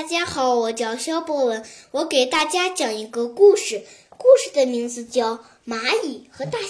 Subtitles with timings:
[0.00, 3.82] 大家好，我叫肖博文，我给大家讲一个故事。
[4.16, 5.34] 故事的名字叫
[5.66, 6.68] 《蚂蚁和大象》。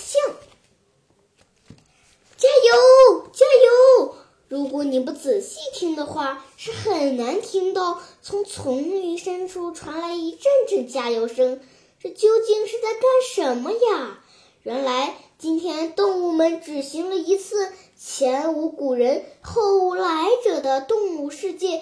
[2.37, 4.17] 加油，加油！
[4.49, 11.61] 如果你不仔细听的话，是很难听到从丛林深处传来一阵阵加油声。
[12.03, 13.03] 这究竟是在干
[13.33, 14.25] 什么呀？
[14.65, 21.81] 原来今天动物们举行了一次前无古人后无来者的动物世界。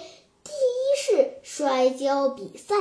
[1.59, 2.75] 摔跤比赛，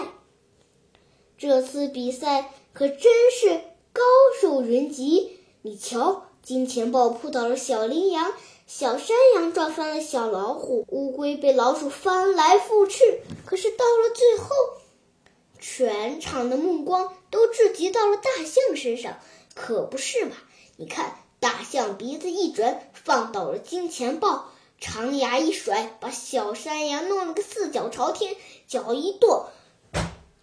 [1.37, 3.61] 这次比赛可真是
[3.93, 4.03] 高
[4.41, 5.41] 手云集。
[5.63, 8.33] 你瞧，金钱豹扑倒了小羚羊，
[8.69, 13.21] 小山羊撞翻了小老虎，乌龟被老鼠翻来覆去。
[13.45, 14.55] 可是到了最后，
[15.59, 19.19] 全场的目光都聚集到了大象身上，
[19.57, 20.37] 可不是嘛？
[20.77, 24.53] 你看，大象鼻子一转，放倒了金钱豹。
[24.81, 28.37] 长牙一甩，把小山羊弄了个四脚朝天，
[28.69, 29.49] 脚一跺，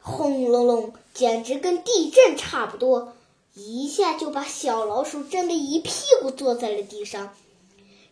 [0.01, 3.13] 轰隆隆，简直跟地震差不多，
[3.53, 7.33] 一下就把小老鼠震得一屁股坐在了地上。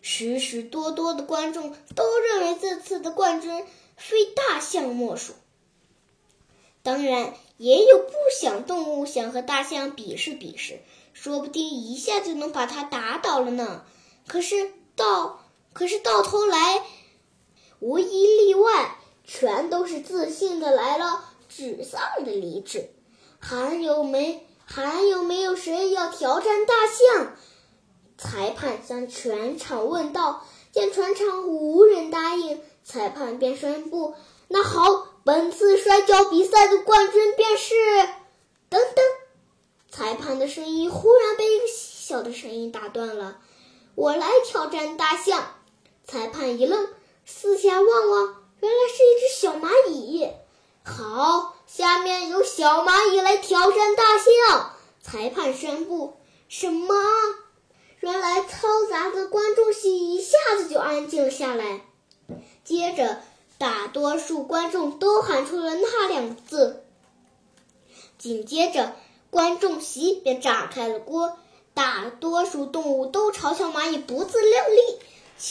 [0.02, 3.66] 许许多多的观众都认为这次的冠军
[3.98, 5.34] 非大象莫属。
[6.84, 10.80] 当然，也有不想动物想和大象比试比试，
[11.12, 13.84] 说不定一下就能把它打倒了呢。
[14.26, 15.43] 可是到。
[15.74, 16.86] 可是到头来，
[17.80, 22.92] 无一例外，全都是自信的来了，沮丧的离去。
[23.40, 27.36] 还有没还有没有谁要挑战大象？
[28.18, 30.46] 裁判向全场问道。
[30.72, 34.16] 见全场无人答应，裁判便宣布
[34.50, 37.76] ：“那好，本次摔跤比赛的冠军便是……”
[38.70, 39.06] 等等，
[39.92, 43.40] 裁判的声音忽然被一个细小的声音打断了
[43.94, 45.58] ：“我来挑战大象。”
[46.06, 46.88] 裁判一愣，
[47.26, 50.30] 四下望望，原来是一只小蚂蚁。
[50.84, 54.74] 好，下面由小蚂蚁来挑战大象。
[55.02, 56.18] 裁判宣布。
[56.50, 56.94] 什么？
[58.00, 61.82] 原来嘈杂的观众席一下子就安静了下来。
[62.64, 63.22] 接着，
[63.58, 66.84] 大多数观众都喊出了那两个字。
[68.18, 68.94] 紧接着，
[69.30, 71.38] 观众席便炸开了锅，
[71.74, 75.00] 大多数动物都嘲笑蚂蚁不自量力。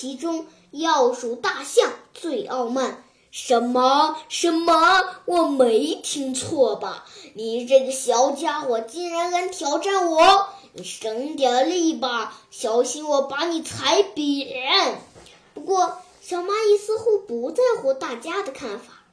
[0.02, 3.04] 其中要数大象最傲慢。
[3.30, 4.74] 什么什么？
[5.26, 7.04] 我没听错吧？
[7.34, 10.48] 你这个小家伙竟然敢挑战我！
[10.72, 14.98] 你省点力吧，小心我把你踩扁！
[15.54, 19.04] 不过，小蚂蚁似乎不在乎大家的看法，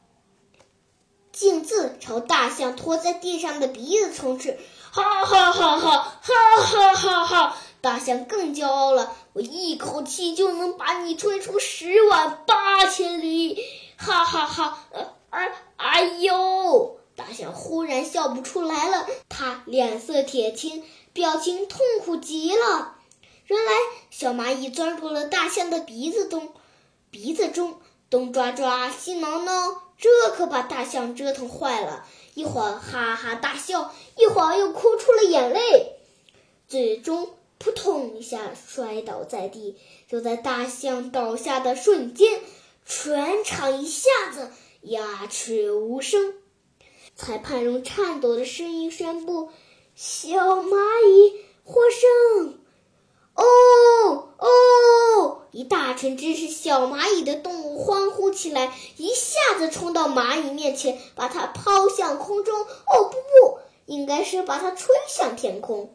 [1.32, 4.58] 径自朝大象拖在地上的鼻子冲去。
[4.92, 6.20] 哈哈哈哈！
[6.20, 7.58] 哈哈哈哈！
[7.82, 13.64] 大象更骄傲了，我一口气就能把你吹出十万八千里！
[13.98, 14.86] 哈哈哈！
[14.92, 16.98] 呃，哎，哎呦！
[17.16, 22.96] 大象忽然笑不出来了，它脸色铁青，表情痛苦极了。
[23.46, 23.72] 原来，
[24.10, 25.70] 小蚂蚁钻入了大象！
[25.70, 26.54] 的鼻子中，
[27.12, 27.80] 鼻子中
[28.10, 31.16] 东抓抓，西挠挠，这可把大象！
[31.16, 32.06] 折腾坏了。
[32.36, 35.94] 一会儿哈哈大笑，一会儿又哭出了眼泪，
[36.68, 37.30] 最终。
[37.60, 39.78] 扑通一下摔倒在地，
[40.08, 42.42] 就在大象倒下的瞬间，
[42.86, 46.34] 全场一下子鸦雀无声。
[47.16, 49.50] 裁判用颤抖的声音宣布
[49.94, 51.34] ：“小蚂蚁
[51.66, 52.60] 获胜！”
[53.36, 55.42] 哦哦！
[55.52, 62.62] 一大群支持小蚂蚁的动物欢呼起来，一下子冲到蚂蚁面前，把它抛向空中。
[62.62, 65.94] 哦不不，应该是把它吹向天空。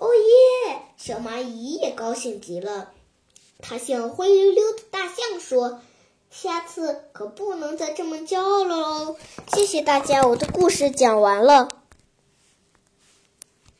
[0.00, 0.80] 哦耶！
[0.96, 2.92] 小蚂蚁也高兴极了，
[3.60, 5.82] 它向灰溜溜的大象说
[6.32, 9.16] ：“下次可不能再这么骄傲了哦！”
[9.52, 11.68] 谢谢大家，我的故事讲完了。